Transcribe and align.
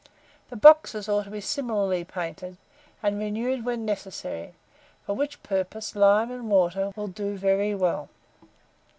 The 0.49 0.55
boxes 0.55 1.07
ought 1.07 1.13
also 1.17 1.25
to 1.25 1.29
be 1.29 1.41
similarly 1.41 2.03
painted, 2.03 2.57
and 3.03 3.19
renewed 3.19 3.63
when 3.63 3.85
necessary, 3.85 4.55
for 5.05 5.15
which 5.15 5.43
purpose 5.43 5.95
lime 5.95 6.31
and 6.31 6.49
water 6.49 6.91
will 6.95 7.05
do 7.07 7.37
very 7.37 7.75
well. 7.75 8.09